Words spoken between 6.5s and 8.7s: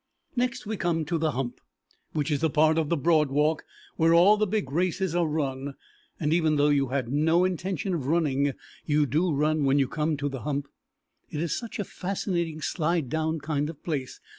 though you had no intention of running